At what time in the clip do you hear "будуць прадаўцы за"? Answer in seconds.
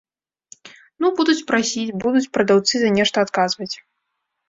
2.07-2.89